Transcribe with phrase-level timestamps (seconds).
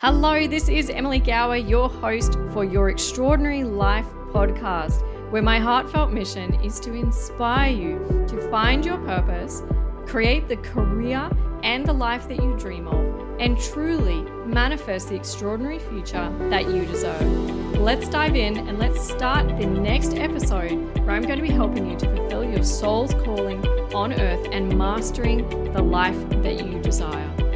[0.00, 6.12] Hello, this is Emily Gowor, your host for Your Extraordinary Life podcast, where my heartfelt
[6.12, 9.64] mission is to inspire you to find your purpose,
[10.06, 11.28] create the career
[11.64, 16.84] and the life that you dream of, and truly manifest the extraordinary future that you
[16.84, 17.20] deserve.
[17.80, 21.90] Let's dive in and let's start the next episode where I'm going to be helping
[21.90, 27.47] you to fulfill your soul's calling on earth and mastering the life that you desire.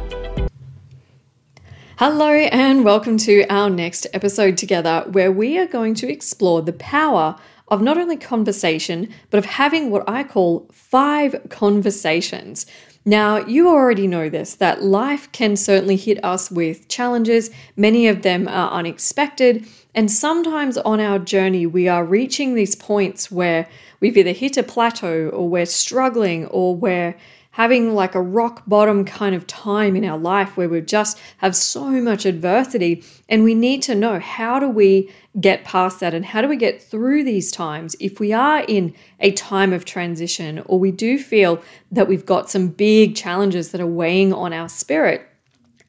[1.97, 6.73] Hello, and welcome to our next episode together, where we are going to explore the
[6.73, 7.35] power
[7.67, 12.65] of not only conversation, but of having what I call five conversations.
[13.05, 18.23] Now, you already know this that life can certainly hit us with challenges, many of
[18.23, 19.63] them are unexpected,
[19.93, 23.67] and sometimes on our journey, we are reaching these points where
[23.99, 27.15] we've either hit a plateau or we're struggling or we're
[27.53, 31.55] having like a rock bottom kind of time in our life where we just have
[31.55, 35.07] so much adversity and we need to know how do we
[35.39, 38.93] get past that and how do we get through these times if we are in
[39.19, 41.61] a time of transition or we do feel
[41.91, 45.21] that we've got some big challenges that are weighing on our spirit.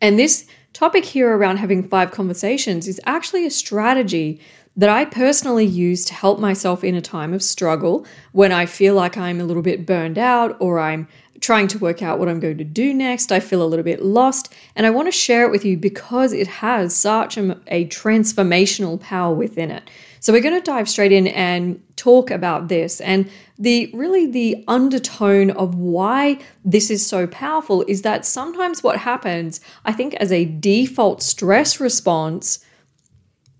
[0.02, 4.38] And this topic here around having five conversations is actually a strategy
[4.76, 8.94] that I personally use to help myself in a time of struggle when I feel
[8.94, 11.06] like I'm a little bit burned out or I'm
[11.44, 13.30] trying to work out what I'm going to do next.
[13.30, 16.32] I feel a little bit lost, and I want to share it with you because
[16.32, 19.90] it has such a, a transformational power within it.
[20.20, 24.64] So we're going to dive straight in and talk about this and the really the
[24.66, 30.32] undertone of why this is so powerful is that sometimes what happens, I think as
[30.32, 32.64] a default stress response,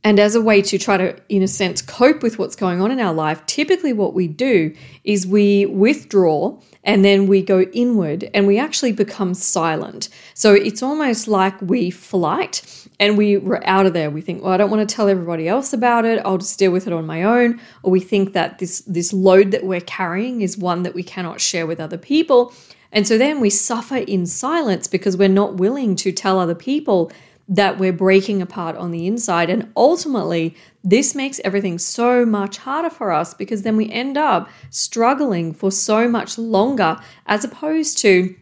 [0.05, 2.92] and as a way to try to, in a sense, cope with what's going on
[2.92, 8.28] in our life, typically what we do is we withdraw and then we go inward
[8.34, 10.10] and we actually become silent.
[10.34, 14.10] So it's almost like we flight and we were out of there.
[14.10, 16.20] We think, well, I don't want to tell everybody else about it.
[16.22, 17.58] I'll just deal with it on my own.
[17.82, 21.41] Or we think that this this load that we're carrying is one that we cannot
[21.41, 22.53] share with other people.
[22.93, 27.10] And so then we suffer in silence because we're not willing to tell other people
[27.49, 29.50] that we're breaking apart on the inside.
[29.50, 34.49] And ultimately, this makes everything so much harder for us because then we end up
[34.71, 36.97] struggling for so much longer
[37.27, 38.34] as opposed to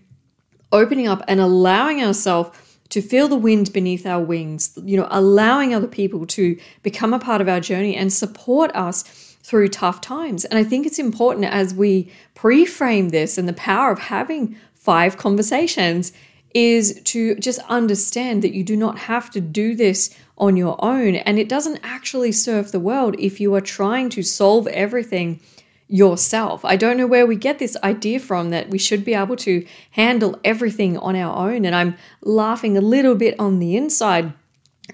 [0.70, 2.56] opening up and allowing ourselves
[2.88, 7.18] to feel the wind beneath our wings, you know, allowing other people to become a
[7.18, 9.02] part of our journey and support us
[9.42, 10.44] through tough times.
[10.44, 14.56] And I think it's important as we pre frame this and the power of having
[14.74, 16.12] five conversations
[16.54, 21.16] is to just understand that you do not have to do this on your own.
[21.16, 25.40] And it doesn't actually serve the world if you are trying to solve everything
[25.88, 26.64] yourself.
[26.64, 29.66] I don't know where we get this idea from that we should be able to
[29.90, 31.64] handle everything on our own.
[31.64, 34.32] And I'm laughing a little bit on the inside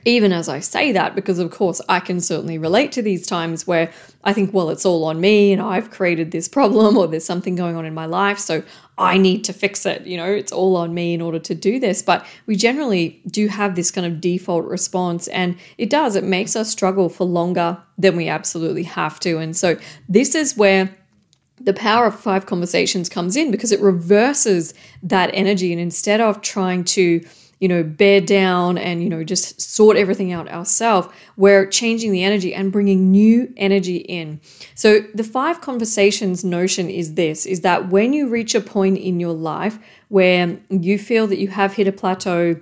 [0.04, 3.66] even as I say that, because of course I can certainly relate to these times
[3.66, 3.91] where
[4.25, 7.56] I think, well, it's all on me and I've created this problem or there's something
[7.56, 8.38] going on in my life.
[8.38, 8.62] So
[8.98, 10.06] I need to fix it.
[10.06, 12.03] You know, it's all on me in order to do this.
[12.03, 16.56] But we generally do have this kind of default response, and it does, it makes
[16.56, 19.38] us struggle for longer than we absolutely have to.
[19.38, 19.76] And so
[20.08, 20.94] this is where
[21.60, 25.72] the power of five conversations comes in because it reverses that energy.
[25.72, 27.25] And instead of trying to
[27.60, 31.08] you know, bear down and, you know, just sort everything out ourselves.
[31.36, 34.41] We're changing the energy and bringing new energy in.
[34.74, 39.19] So the five conversations notion is this, is that when you reach a point in
[39.19, 42.60] your life where you feel that you have hit a plateau,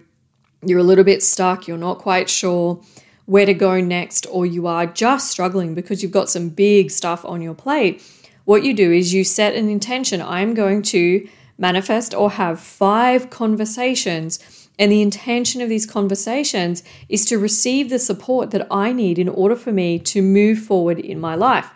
[0.62, 2.82] you're a little bit stuck, you're not quite sure
[3.26, 7.24] where to go next, or you are just struggling because you've got some big stuff
[7.24, 8.02] on your plate,
[8.44, 10.22] what you do is you set an intention.
[10.22, 11.28] I'm going to
[11.58, 17.98] manifest or have five conversations and the intention of these conversations is to receive the
[17.98, 21.70] support that I need in order for me to move forward in my life.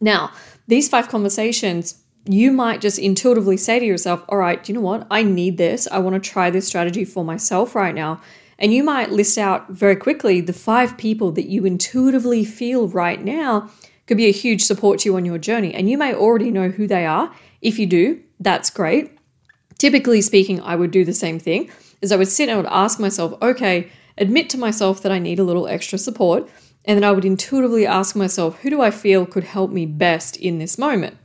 [0.00, 0.32] Now,
[0.66, 4.84] these five conversations, you might just intuitively say to yourself, All right, do you know
[4.84, 5.06] what?
[5.10, 5.86] I need this.
[5.90, 8.20] I want to try this strategy for myself right now.
[8.58, 13.22] And you might list out very quickly the five people that you intuitively feel right
[13.22, 13.70] now
[14.06, 15.74] could be a huge support to you on your journey.
[15.74, 17.34] And you may already know who they are.
[17.62, 19.12] If you do, that's great.
[19.78, 21.70] Typically speaking, I would do the same thing
[22.04, 25.18] is I would sit and I would ask myself, okay, admit to myself that I
[25.18, 26.48] need a little extra support.
[26.84, 30.36] And then I would intuitively ask myself, who do I feel could help me best
[30.36, 31.16] in this moment?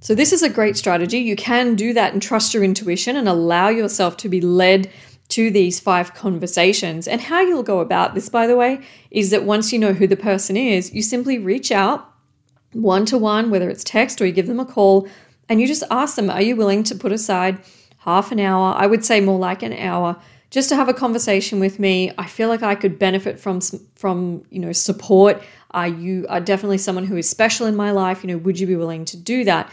[0.00, 1.18] So, this is a great strategy.
[1.18, 4.90] You can do that and trust your intuition and allow yourself to be led
[5.28, 7.08] to these five conversations.
[7.08, 10.06] And how you'll go about this, by the way, is that once you know who
[10.06, 12.12] the person is, you simply reach out
[12.72, 15.08] one to one, whether it's text or you give them a call,
[15.48, 17.58] and you just ask them, Are you willing to put aside
[18.06, 20.16] half an hour, I would say more like an hour,
[20.50, 22.12] just to have a conversation with me.
[22.16, 23.60] I feel like I could benefit from
[23.94, 25.42] from you know support.
[25.72, 28.22] Are you are definitely someone who is special in my life?
[28.22, 29.70] You know, would you be willing to do that?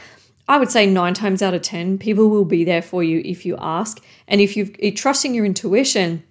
[0.49, 3.45] I would say nine times out of ten, people will be there for you if
[3.45, 6.23] you ask, and if you're trusting your intuition.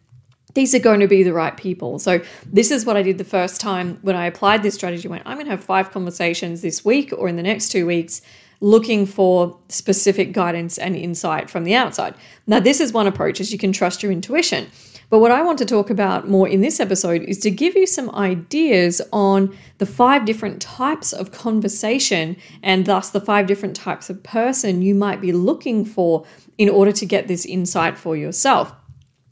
[0.54, 1.98] These are going to be the right people.
[1.98, 5.08] So, this is what I did the first time when I applied this strategy.
[5.08, 7.86] I went, I'm going to have five conversations this week or in the next two
[7.86, 8.20] weeks
[8.62, 12.14] looking for specific guidance and insight from the outside.
[12.46, 14.68] Now, this is one approach is you can trust your intuition.
[15.10, 17.86] But what I want to talk about more in this episode is to give you
[17.86, 24.08] some ideas on the five different types of conversation and thus the five different types
[24.08, 26.24] of person you might be looking for
[26.56, 28.72] in order to get this insight for yourself.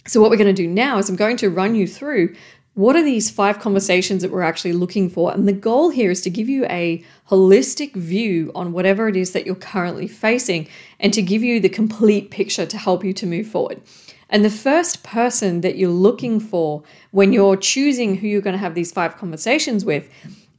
[0.07, 2.35] So, what we're going to do now is I'm going to run you through
[2.75, 5.33] what are these five conversations that we're actually looking for?
[5.33, 9.33] And the goal here is to give you a holistic view on whatever it is
[9.33, 10.69] that you're currently facing
[11.01, 13.81] and to give you the complete picture to help you to move forward.
[14.29, 18.59] And the first person that you're looking for when you're choosing who you're going to
[18.59, 20.09] have these five conversations with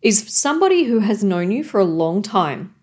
[0.01, 2.75] is somebody who has known you for a long time.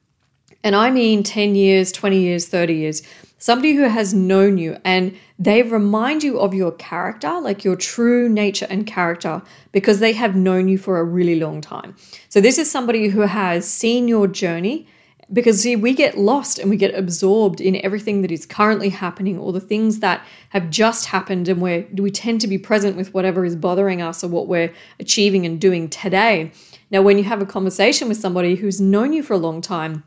[0.64, 3.02] And I mean 10 years, 20 years, 30 years
[3.38, 8.28] somebody who has known you and they remind you of your character, like your true
[8.28, 9.40] nature and character,
[9.72, 11.96] because they have known you for a really long time.
[12.28, 14.88] So, this is somebody who has seen your journey.
[15.30, 19.38] Because, see, we get lost and we get absorbed in everything that is currently happening
[19.38, 23.12] or the things that have just happened, and we we tend to be present with
[23.12, 26.50] whatever is bothering us or what we're achieving and doing today.
[26.90, 30.02] Now, when you have a conversation with somebody who's known you for a long time,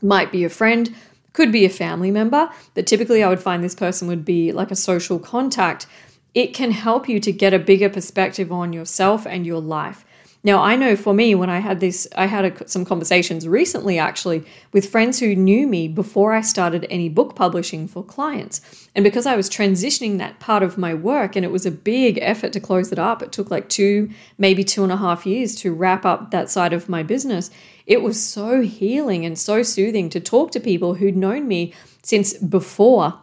[0.00, 0.94] might be a friend,
[1.34, 4.70] could be a family member, but typically I would find this person would be like
[4.70, 5.86] a social contact.
[6.32, 10.06] It can help you to get a bigger perspective on yourself and your life.
[10.46, 13.98] Now, I know for me, when I had this, I had a, some conversations recently
[13.98, 18.60] actually with friends who knew me before I started any book publishing for clients.
[18.94, 22.18] And because I was transitioning that part of my work and it was a big
[22.20, 25.54] effort to close it up, it took like two, maybe two and a half years
[25.56, 27.50] to wrap up that side of my business.
[27.86, 32.34] It was so healing and so soothing to talk to people who'd known me since
[32.34, 33.18] before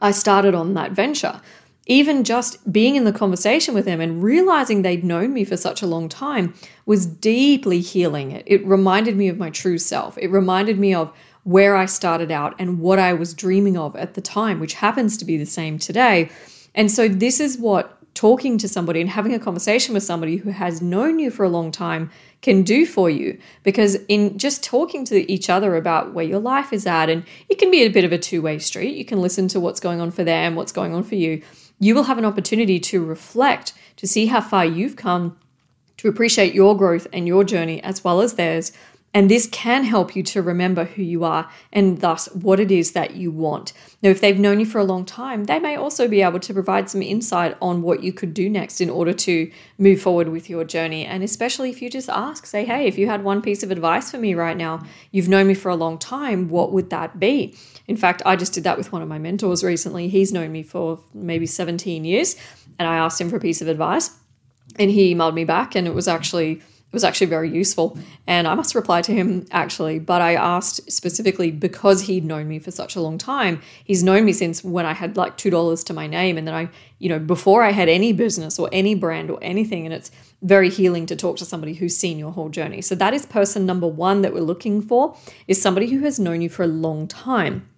[0.00, 1.42] I started on that venture
[1.86, 5.82] even just being in the conversation with them and realizing they'd known me for such
[5.82, 6.54] a long time
[6.86, 8.30] was deeply healing.
[8.30, 10.16] It, it reminded me of my true self.
[10.18, 14.14] It reminded me of where I started out and what I was dreaming of at
[14.14, 16.30] the time, which happens to be the same today.
[16.74, 20.50] And so, this is what talking to somebody and having a conversation with somebody who
[20.50, 22.10] has known you for a long time
[22.42, 26.72] can do for you because in just talking to each other about where your life
[26.72, 29.48] is at and it can be a bit of a two-way street you can listen
[29.48, 31.42] to what's going on for them what's going on for you
[31.78, 35.38] you will have an opportunity to reflect, to see how far you've come,
[35.96, 38.72] to appreciate your growth and your journey as well as theirs.
[39.16, 42.92] And this can help you to remember who you are and thus what it is
[42.92, 43.72] that you want.
[44.02, 46.52] Now, if they've known you for a long time, they may also be able to
[46.52, 50.50] provide some insight on what you could do next in order to move forward with
[50.50, 51.04] your journey.
[51.04, 54.10] And especially if you just ask, say, hey, if you had one piece of advice
[54.10, 54.82] for me right now,
[55.12, 57.56] you've known me for a long time, what would that be?
[57.86, 60.08] In fact, I just did that with one of my mentors recently.
[60.08, 62.36] He's known me for maybe 17 years,
[62.78, 64.10] and I asked him for a piece of advice,
[64.78, 66.62] and he emailed me back, and it was actually
[66.94, 67.98] it was actually very useful.
[68.28, 72.60] And I must reply to him actually, but I asked specifically because he'd known me
[72.60, 73.60] for such a long time.
[73.82, 76.38] He's known me since when I had like $2 to my name.
[76.38, 76.68] And then I,
[77.00, 79.84] you know, before I had any business or any brand or anything.
[79.86, 82.80] And it's very healing to talk to somebody who's seen your whole journey.
[82.80, 85.16] So that is person number one that we're looking for
[85.48, 87.68] is somebody who has known you for a long time.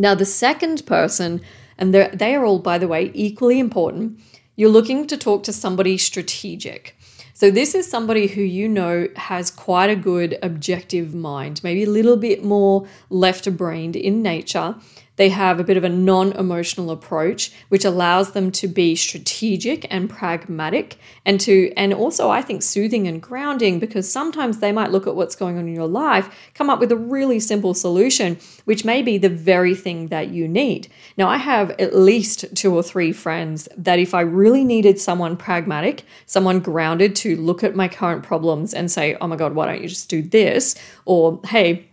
[0.00, 1.42] Now, the second person,
[1.76, 4.18] and they are all, by the way, equally important,
[4.56, 6.96] you're looking to talk to somebody strategic.
[7.34, 11.90] So, this is somebody who you know has quite a good objective mind, maybe a
[11.90, 14.76] little bit more left brained in nature,
[15.20, 19.86] they have a bit of a non emotional approach, which allows them to be strategic
[19.92, 20.96] and pragmatic
[21.26, 25.14] and to, and also I think soothing and grounding because sometimes they might look at
[25.14, 29.02] what's going on in your life, come up with a really simple solution, which may
[29.02, 30.88] be the very thing that you need.
[31.18, 35.36] Now, I have at least two or three friends that if I really needed someone
[35.36, 39.66] pragmatic, someone grounded to look at my current problems and say, oh my God, why
[39.66, 40.76] don't you just do this?
[41.04, 41.89] Or, hey,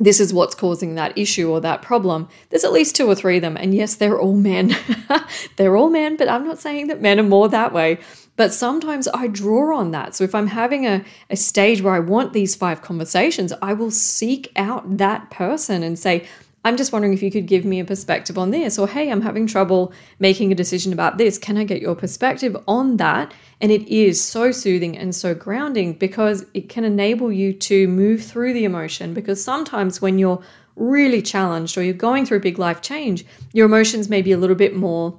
[0.00, 2.28] this is what's causing that issue or that problem.
[2.50, 3.56] There's at least two or three of them.
[3.56, 4.76] And yes, they're all men.
[5.56, 7.98] they're all men, but I'm not saying that men are more that way.
[8.36, 10.14] But sometimes I draw on that.
[10.14, 13.90] So if I'm having a, a stage where I want these five conversations, I will
[13.90, 16.24] seek out that person and say,
[16.68, 19.22] I'm just wondering if you could give me a perspective on this, or hey, I'm
[19.22, 21.38] having trouble making a decision about this.
[21.38, 23.32] Can I get your perspective on that?
[23.62, 28.22] And it is so soothing and so grounding because it can enable you to move
[28.22, 29.14] through the emotion.
[29.14, 30.42] Because sometimes when you're
[30.76, 34.38] really challenged or you're going through a big life change, your emotions may be a
[34.38, 35.18] little bit more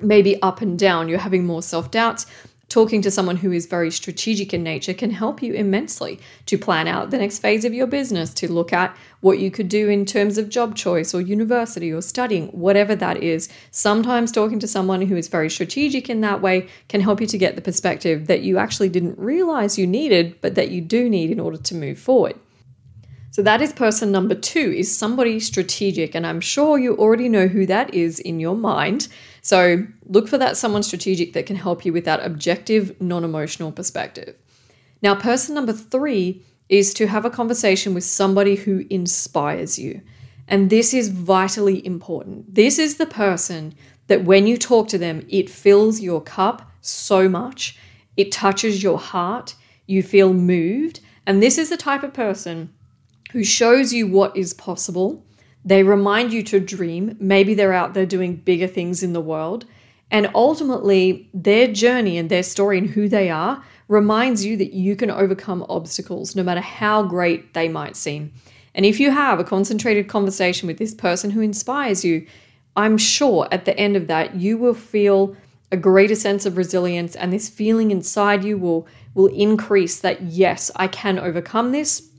[0.00, 2.24] maybe up and down, you're having more self doubts,
[2.76, 6.86] talking to someone who is very strategic in nature can help you immensely to plan
[6.86, 10.04] out the next phase of your business, to look at what you could do in
[10.04, 13.48] terms of job choice or university or studying, whatever that is.
[13.70, 17.38] Sometimes talking to someone who is very strategic in that way can help you to
[17.38, 21.30] get the perspective that you actually didn't realize you needed, but that you do need
[21.30, 22.38] in order to move forward.
[23.30, 26.14] So that is person number two, is somebody strategic.
[26.14, 29.08] And I'm sure you already know who that is in your mind.
[29.46, 33.70] So look for that someone strategic that can help you with that objective, non emotional
[33.70, 34.34] perspective.
[35.02, 40.00] Now, person number three is to have a conversation with somebody who inspires you.
[40.48, 42.56] And this is vitally important.
[42.56, 43.76] This is the person
[44.08, 47.78] that when you talk to them, it fills your cup so much,
[48.16, 49.54] it touches your heart,
[49.86, 50.98] you feel moved.
[51.24, 52.74] And this is the type of person
[53.30, 55.24] who shows you what is possible.
[55.66, 57.16] They remind you to dream.
[57.18, 59.66] Maybe they're out there doing bigger things in the world.
[60.12, 64.94] And ultimately, their journey and their story and who they are reminds you that you
[64.94, 68.32] can overcome obstacles no matter how great they might seem.
[68.74, 72.26] And if you have a concentrated conversation with this person who inspires you,
[72.76, 75.36] I'm sure at the end of that, you will feel
[75.72, 80.70] a greater sense of resilience and this feeling inside you will will increase that yes,
[80.76, 82.10] I can overcome this.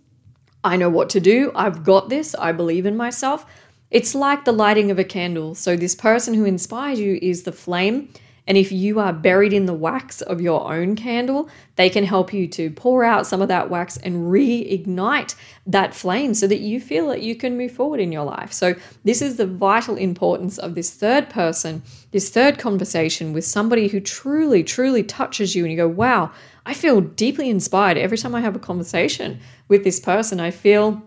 [0.63, 1.51] I know what to do.
[1.55, 2.35] I've got this.
[2.35, 3.45] I believe in myself.
[3.89, 5.55] It's like the lighting of a candle.
[5.55, 8.09] So, this person who inspires you is the flame.
[8.47, 12.33] And if you are buried in the wax of your own candle, they can help
[12.33, 15.35] you to pour out some of that wax and reignite
[15.65, 18.53] that flame so that you feel that you can move forward in your life.
[18.53, 23.89] So, this is the vital importance of this third person, this third conversation with somebody
[23.89, 26.31] who truly, truly touches you and you go, wow,
[26.65, 30.39] I feel deeply inspired every time I have a conversation with this person.
[30.39, 31.03] I feel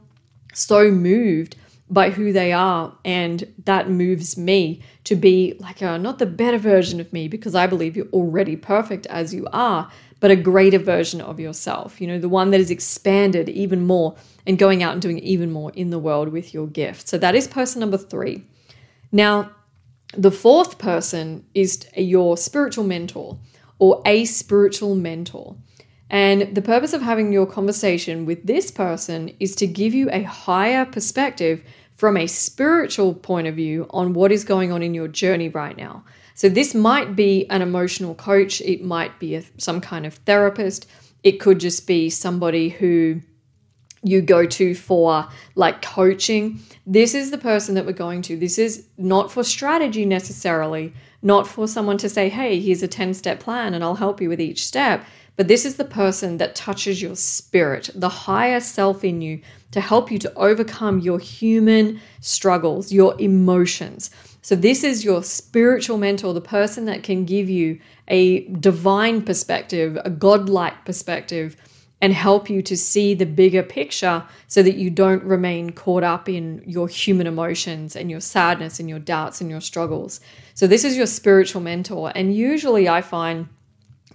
[0.52, 1.56] so moved
[1.90, 6.58] by who they are, and that moves me to be like a not the better
[6.58, 10.78] version of me because I believe you're already perfect as you are, but a greater
[10.78, 12.00] version of yourself.
[12.00, 14.14] You know, the one that is expanded even more
[14.46, 17.08] and going out and doing even more in the world with your gift.
[17.08, 18.44] So that is person number three.
[19.10, 19.50] Now,
[20.16, 23.38] the fourth person is your spiritual mentor
[23.78, 25.56] or a spiritual mentor.
[26.08, 30.22] And the purpose of having your conversation with this person is to give you a
[30.22, 31.62] higher perspective
[32.00, 35.76] from a spiritual point of view on what is going on in your journey right
[35.76, 36.02] now.
[36.32, 40.88] So, this might be an emotional coach, it might be a, some kind of therapist,
[41.22, 43.20] it could just be somebody who
[44.02, 46.60] you go to for like coaching.
[46.86, 48.36] This is the person that we're going to.
[48.38, 53.12] This is not for strategy necessarily, not for someone to say, hey, here's a 10
[53.12, 55.04] step plan and I'll help you with each step.
[55.40, 59.80] But this is the person that touches your spirit, the higher self in you, to
[59.80, 64.10] help you to overcome your human struggles, your emotions.
[64.42, 69.96] So, this is your spiritual mentor, the person that can give you a divine perspective,
[70.04, 71.56] a godlike perspective
[72.02, 76.28] and help you to see the bigger picture so that you don't remain caught up
[76.28, 80.20] in your human emotions and your sadness and your doubts and your struggles.
[80.52, 82.12] So, this is your spiritual mentor.
[82.14, 83.48] And usually, I find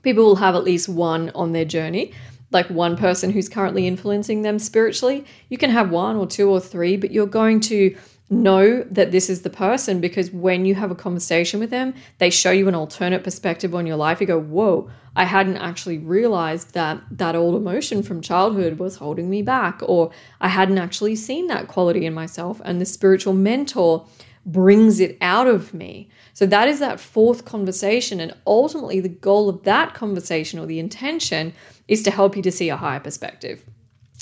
[0.06, 2.14] people will have at least one on their journey,
[2.52, 5.26] like one person who's currently influencing them spiritually.
[5.50, 7.98] You can have one or two or three, but you're going to
[8.30, 12.30] know that this is the person because when you have a conversation with them, they
[12.30, 14.22] show you an alternate perspective on your life.
[14.22, 19.30] You go, Whoa, I hadn't actually realized that that old emotion from childhood was holding
[19.30, 22.62] me back, or I hadn't actually seen that quality in myself.
[22.64, 24.06] And the spiritual mentor
[24.46, 26.10] brings it out of me.
[26.34, 28.20] So that is that fourth conversation.
[28.20, 31.54] And ultimately, the goal of that conversation or the intention
[31.88, 33.64] is to help you to see a higher perspective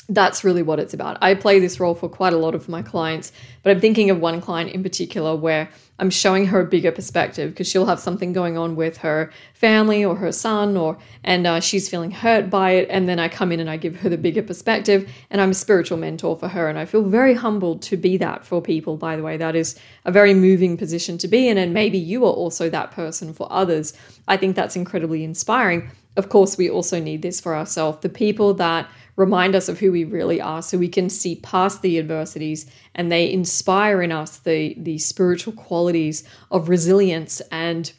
[0.10, 1.18] that's really what it's about.
[1.22, 3.32] I play this role for quite a lot of my clients,
[3.62, 5.70] but I'm thinking of one client in particular where
[6.00, 10.04] I'm showing her a bigger perspective because she'll have something going on with her family
[10.04, 12.88] or her son, or and uh, she's feeling hurt by it.
[12.90, 15.54] And then I come in and I give her the bigger perspective, and I'm a
[15.54, 16.68] spiritual mentor for her.
[16.68, 18.98] And I feel very humbled to be that for people.
[18.98, 22.26] By the way, that is a very moving position to be in, and maybe you
[22.26, 23.94] are also that person for others.
[24.28, 25.92] I think that's incredibly inspiring.
[26.18, 28.00] Of course, we also need this for ourselves.
[28.02, 31.82] The people that remind us of who we really are so we can see past
[31.82, 37.94] the adversities and they inspire in us the, the spiritual qualities of resilience and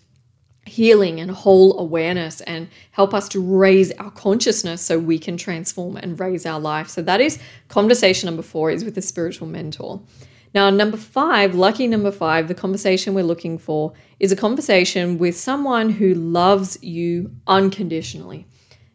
[0.67, 5.97] healing and whole awareness and help us to raise our consciousness so we can transform
[5.97, 6.89] and raise our life.
[6.89, 10.01] So that is conversation number 4 is with a spiritual mentor.
[10.55, 15.37] Now, number 5, lucky number 5, the conversation we're looking for is a conversation with
[15.37, 18.47] someone who loves you unconditionally.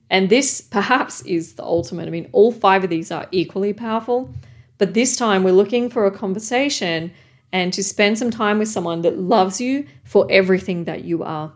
[0.10, 2.08] And this perhaps is the ultimate.
[2.08, 4.34] I mean, all five of these are equally powerful,
[4.78, 7.12] but this time we're looking for a conversation
[7.52, 11.52] and to spend some time with someone that loves you for everything that you are.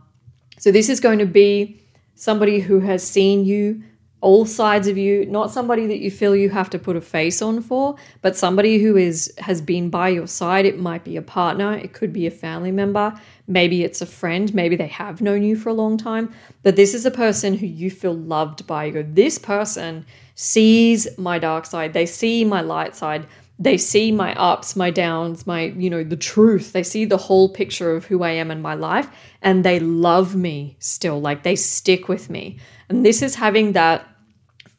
[0.59, 1.81] So, this is going to be
[2.15, 3.83] somebody who has seen you,
[4.23, 7.41] all sides of you, not somebody that you feel you have to put a face
[7.41, 10.65] on for, but somebody who is has been by your side.
[10.65, 13.13] It might be a partner, it could be a family member,
[13.47, 16.93] maybe it's a friend, maybe they have known you for a long time, but this
[16.93, 18.85] is a person who you feel loved by.
[18.85, 23.27] You go, this person sees my dark side, they see my light side
[23.59, 26.73] they see my ups, my downs, my, you know, the truth.
[26.73, 29.07] They see the whole picture of who I am in my life
[29.41, 31.21] and they love me still.
[31.21, 32.57] Like they stick with me.
[32.89, 34.07] And this is having that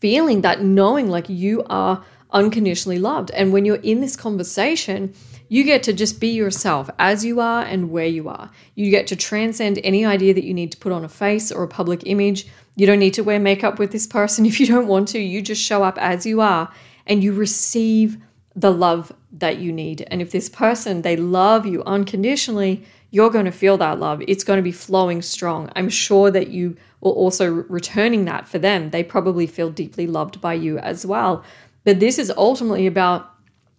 [0.05, 3.31] feeling, that knowing like you are unconditionally loved.
[3.31, 5.15] And when you're in this conversation,
[5.49, 8.51] you get to just be yourself as you are and where you are.
[8.75, 11.63] You get to transcend any idea that you need to put on a face or
[11.63, 12.47] a public image.
[12.77, 15.19] You don't need to wear makeup with this person if you don't want to.
[15.19, 16.71] You just show up as you are
[17.07, 18.19] and you receive
[18.55, 20.07] the love that you need.
[20.11, 24.21] And if this person, they love you unconditionally, you're going to feel that love.
[24.27, 25.71] It's going to be flowing strong.
[25.77, 28.91] I'm sure that you will also returning that for them.
[28.91, 31.45] They probably feel deeply loved by you as well.
[31.85, 33.31] But this is ultimately about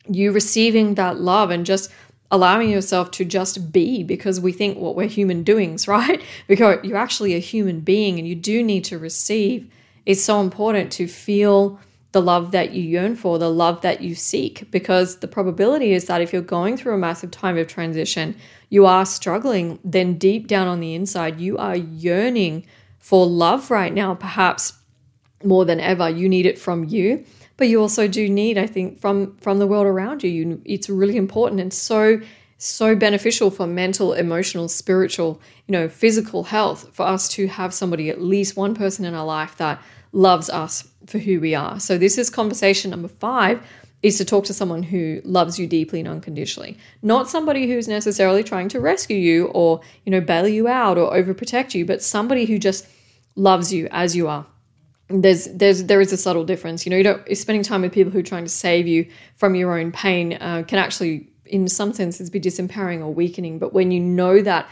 [0.07, 1.91] you receiving that love and just
[2.31, 6.23] allowing yourself to just be because we think what well, we're human doings, right?
[6.47, 9.69] Because you're actually a human being and you do need to receive.
[10.05, 11.77] It's so important to feel
[12.15, 16.05] the love that you yearn for, the love that you seek, because the probability is
[16.05, 18.38] that if you're going through a massive time of transition,
[18.69, 22.65] you are struggling, then deep down on the inside, you are yearning
[23.00, 24.72] for love right now, perhaps
[25.43, 26.10] more than ever.
[26.10, 27.25] You need it from you,
[27.57, 30.29] but you also do need, I think, from from the world around you.
[30.29, 32.22] you it's really important and so
[32.57, 38.10] so beneficial for mental, emotional, spiritual, you know, physical health for us to have somebody,
[38.10, 39.81] at least one person in our life that
[40.15, 41.79] loves us for who we are.
[41.79, 43.62] So this is conversation number 5
[44.01, 46.77] is to talk to someone who loves you deeply and unconditionally.
[47.01, 51.12] Not somebody who's necessarily trying to rescue you or, you know, bail you out or
[51.12, 52.88] overprotect you, but somebody who just
[53.36, 54.45] loves you as you are.
[55.10, 56.86] There's there's there is a subtle difference.
[56.86, 59.53] You know, you don't spending time with people who are trying to save you from
[59.53, 63.59] your own pain uh, can actually in some senses be disempowering or weakening.
[63.59, 64.68] But when you know that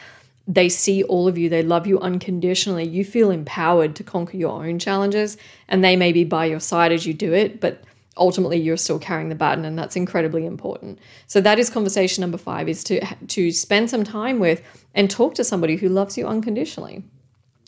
[0.48, 4.64] they see all of you, they love you unconditionally, you feel empowered to conquer your
[4.64, 7.84] own challenges, and they may be by your side as you do it, but
[8.18, 11.00] ultimately you're still carrying the baton and that's incredibly important.
[11.28, 14.62] So that is conversation number five is to to spend some time with
[14.94, 17.04] and talk to somebody who loves you unconditionally.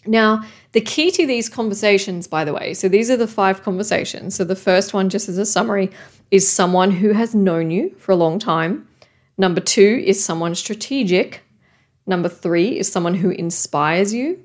[0.05, 4.35] Now the key to these conversations by the way so these are the five conversations.
[4.35, 5.91] So the first one just as a summary
[6.31, 8.88] is someone who has known you for a long time.
[9.38, 11.41] Number two is someone strategic
[12.08, 14.44] Number three is someone who inspires you.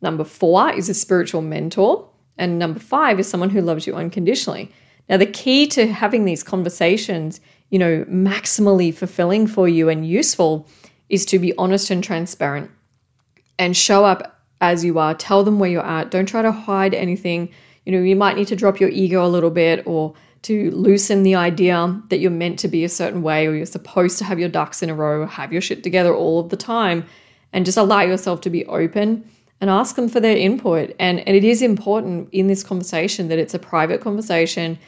[0.00, 2.08] Number four is a spiritual mentor.
[2.38, 4.72] And number five is someone who loves you unconditionally.
[5.08, 10.68] Now, the key to having these conversations, you know, maximally fulfilling for you and useful
[11.08, 12.70] is to be honest and transparent
[13.58, 15.14] and show up as you are.
[15.14, 16.10] Tell them where you're at.
[16.10, 17.50] Don't try to hide anything.
[17.84, 21.22] You know, you might need to drop your ego a little bit or to loosen
[21.22, 24.38] the idea that you're meant to be a certain way or you're supposed to have
[24.38, 27.04] your ducks in a row, have your shit together all of the time,
[27.52, 29.28] and just allow yourself to be open
[29.60, 30.94] and ask them for their input.
[30.98, 34.78] And, and it is important in this conversation that it's a private conversation.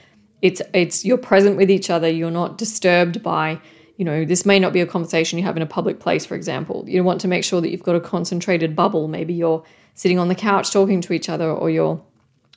[0.40, 2.08] It's it's you're present with each other.
[2.08, 3.60] You're not disturbed by,
[3.96, 6.34] you know, this may not be a conversation you have in a public place, for
[6.34, 6.84] example.
[6.88, 9.06] You want to make sure that you've got a concentrated bubble.
[9.06, 9.62] Maybe you're
[9.94, 12.02] sitting on the couch talking to each other or you're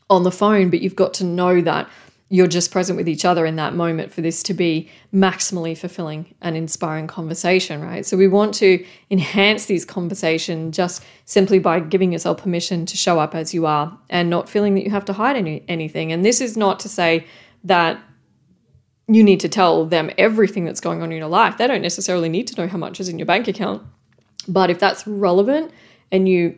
[0.10, 1.89] on the phone, but you've got to know that
[2.29, 6.33] you're just present with each other in that moment for this to be maximally fulfilling
[6.41, 8.03] and inspiring conversation, right?
[8.03, 13.19] So we want to enhance these conversations just simply by giving yourself permission to show
[13.19, 16.11] up as you are and not feeling that you have to hide any, anything.
[16.11, 17.27] And this is not to say
[17.63, 17.99] that
[19.07, 21.57] you need to tell them everything that's going on in your life.
[21.59, 23.83] They don't necessarily need to know how much is in your bank account.
[24.47, 25.71] But if that's relevant
[26.11, 26.57] and you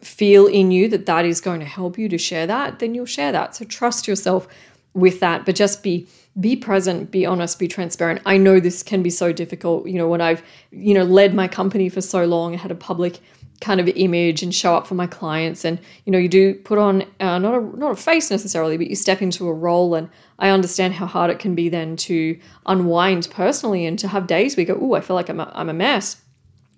[0.00, 3.06] feel in you that that is going to help you to share that, then you'll
[3.06, 3.54] share that.
[3.56, 4.48] So trust yourself
[4.94, 6.06] with that, but just be
[6.38, 8.20] be present, be honest, be transparent.
[8.24, 9.88] I know this can be so difficult.
[9.88, 13.18] You know, when I've, you know, led my company for so long, had a public
[13.60, 16.78] kind of image and show up for my clients and you know you do put
[16.78, 20.08] on uh, not a not a face necessarily but you step into a role and
[20.38, 24.56] I understand how hard it can be then to unwind personally and to have days
[24.56, 26.22] where you go oh I feel like I'm a, I'm a mess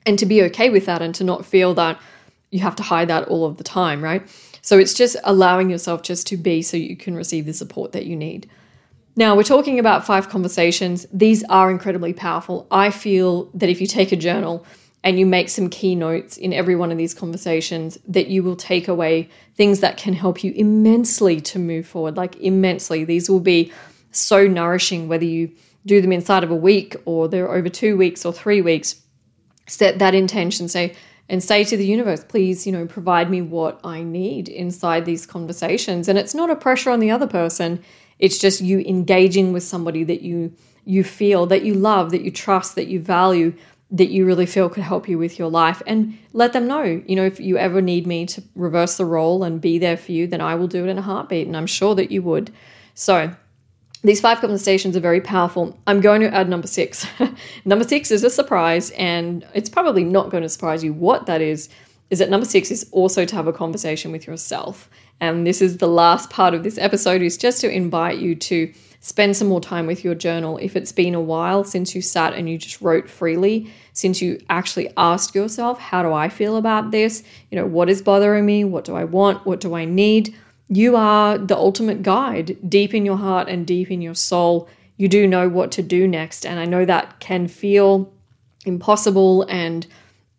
[0.04, 2.00] and to be okay with that and to not feel that
[2.50, 4.28] you have to hide that all of the time right
[4.62, 8.06] so it's just allowing yourself just to be so you can receive the support that
[8.06, 8.48] you need.
[9.14, 11.06] Now, we're talking about five conversations.
[11.12, 12.66] These are incredibly powerful.
[12.70, 14.64] I feel that if you take a journal
[15.04, 18.56] and you make some key notes in every one of these conversations, that you will
[18.56, 23.04] take away things that can help you immensely to move forward, like immensely.
[23.04, 23.72] These will be
[24.12, 25.50] so nourishing, whether you
[25.84, 29.02] do them inside of a week or they're over two weeks or three weeks,
[29.66, 30.94] set that intention, say,
[31.28, 35.26] and say to the universe, please, you know, provide me what I need inside these
[35.26, 36.08] conversations.
[36.08, 37.82] And it's not a pressure on the other person.
[38.18, 40.54] It's just you engaging with somebody that you
[40.84, 43.54] you feel that you love, that you trust, that you value,
[43.92, 47.14] that you really feel could help you with your life and let them know, you
[47.14, 50.26] know, if you ever need me to reverse the role and be there for you,
[50.26, 52.50] then I will do it in a heartbeat and I'm sure that you would.
[52.94, 53.34] So,
[54.04, 55.78] these five conversations are very powerful.
[55.86, 57.06] I'm going to add number six.
[57.64, 61.40] number six is a surprise, and it's probably not going to surprise you what that
[61.40, 61.68] is.
[62.10, 64.90] Is that number six is also to have a conversation with yourself.
[65.20, 68.72] And this is the last part of this episode, is just to invite you to
[69.00, 70.58] spend some more time with your journal.
[70.58, 74.40] If it's been a while since you sat and you just wrote freely, since you
[74.50, 77.22] actually asked yourself, how do I feel about this?
[77.50, 78.64] You know, what is bothering me?
[78.64, 79.46] What do I want?
[79.46, 80.34] What do I need?
[80.74, 84.70] You are the ultimate guide deep in your heart and deep in your soul.
[84.96, 86.46] You do know what to do next.
[86.46, 88.10] And I know that can feel
[88.64, 89.86] impossible and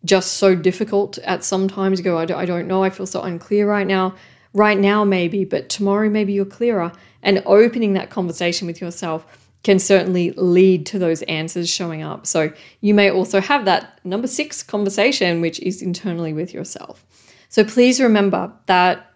[0.04, 2.00] just so difficult at some times.
[2.00, 2.82] You go, I don't, I don't know.
[2.82, 4.16] I feel so unclear right now.
[4.52, 6.90] Right now, maybe, but tomorrow, maybe you're clearer.
[7.22, 9.24] And opening that conversation with yourself
[9.62, 12.26] can certainly lead to those answers showing up.
[12.26, 17.06] So you may also have that number six conversation, which is internally with yourself.
[17.48, 19.13] So please remember that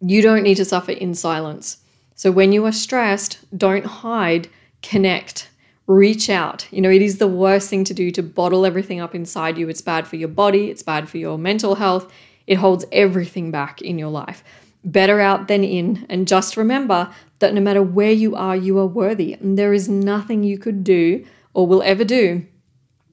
[0.00, 1.78] you don't need to suffer in silence.
[2.14, 4.48] So when you are stressed, don't hide,
[4.82, 5.50] connect,
[5.86, 6.66] reach out.
[6.70, 9.68] You know, it is the worst thing to do to bottle everything up inside you.
[9.68, 12.12] It's bad for your body, it's bad for your mental health.
[12.46, 14.42] It holds everything back in your life.
[14.84, 16.06] Better out than in.
[16.08, 19.34] And just remember that no matter where you are, you are worthy.
[19.34, 22.46] And there is nothing you could do or will ever do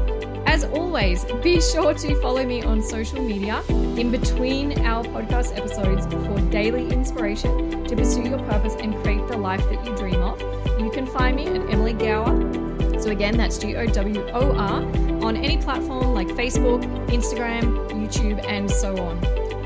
[0.48, 6.06] As always, be sure to follow me on social media in between our podcast episodes
[6.08, 10.40] for daily inspiration to pursue your purpose and create the life that you dream of.
[10.80, 13.04] You can find me at Emily Gowor.
[13.04, 14.82] So again, that's G O W O R
[15.22, 19.24] on any platform like Facebook, Instagram, YouTube, and so on.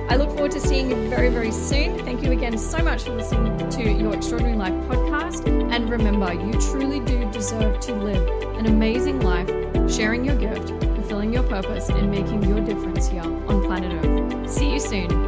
[0.10, 2.00] I look forward to seeing you very, very soon.
[2.00, 5.48] Thank you again so much for listening to your Extraordinary Life podcast.
[5.72, 9.48] And remember, you truly do deserve to live an amazing life,
[9.92, 14.50] sharing your gift, fulfilling your purpose, and making your difference here on planet Earth.
[14.50, 15.21] See you soon.